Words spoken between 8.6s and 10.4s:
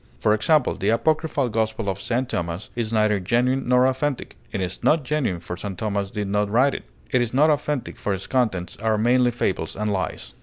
are mainly fables and lies.